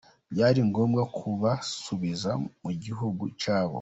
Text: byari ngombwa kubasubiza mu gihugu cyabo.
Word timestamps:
byari 0.33 0.59
ngombwa 0.69 1.01
kubasubiza 1.17 2.31
mu 2.61 2.71
gihugu 2.83 3.23
cyabo. 3.41 3.69